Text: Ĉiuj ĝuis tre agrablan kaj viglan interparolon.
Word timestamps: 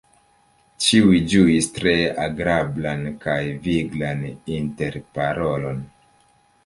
Ĉiuj 0.85 1.19
ĝuis 1.33 1.67
tre 1.75 1.93
agrablan 2.25 3.05
kaj 3.27 3.37
viglan 3.67 4.25
interparolon. 4.57 5.89